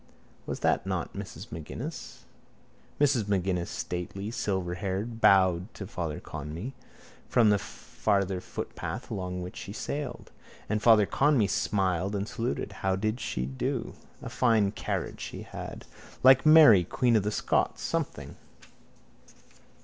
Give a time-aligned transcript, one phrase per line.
[0.47, 2.23] Was that not Mrs M'Guinness?
[2.99, 6.73] Mrs M'Guinness, stately, silverhaired, bowed to Father Conmee
[7.29, 10.31] from the farther footpath along which she sailed.
[10.67, 12.71] And Father Conmee smiled and saluted.
[12.81, 13.93] How did she do?
[14.23, 15.85] A fine carriage she had.
[16.23, 18.37] Like Mary, queen of Scots, something.